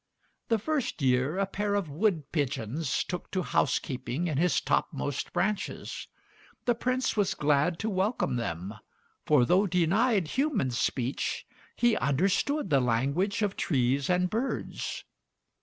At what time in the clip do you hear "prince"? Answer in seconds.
6.73-7.15